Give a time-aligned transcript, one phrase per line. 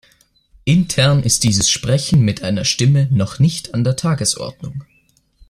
[0.65, 4.83] Intern ist dieses Sprechen mit einer Stimme noch nicht an der Tagesordnung.